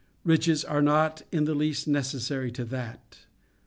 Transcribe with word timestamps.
Riches 0.23 0.65
are 0.65 0.81
not 0.81 1.21
in 1.31 1.43
the 1.45 1.53
least 1.53 1.87
necessary 1.87 2.51
to 2.53 2.65
that. 2.65 3.19